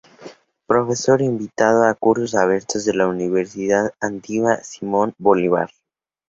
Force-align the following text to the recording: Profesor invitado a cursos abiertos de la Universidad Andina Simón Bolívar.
Profesor 0.65 1.21
invitado 1.21 1.83
a 1.83 1.93
cursos 1.93 2.33
abiertos 2.33 2.85
de 2.85 2.95
la 2.95 3.05
Universidad 3.05 3.91
Andina 3.99 4.63
Simón 4.63 5.13
Bolívar. 5.19 5.69